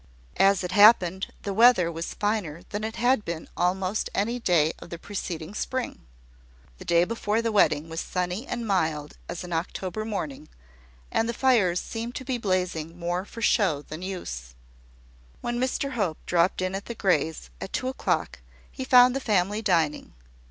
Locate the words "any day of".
4.15-4.89